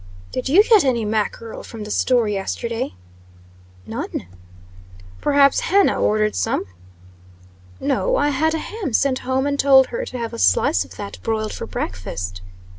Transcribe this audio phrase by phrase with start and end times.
[0.31, 2.95] "Did you get any mackerel from the store yesterday?"
[3.85, 4.25] "None."
[5.21, 6.65] "Perhaps Hannah ordered some?"
[7.79, 8.15] "No.
[8.15, 11.19] I had a ham sent home, and told her to have a slice of that
[11.21, 12.41] broiled for breakfast."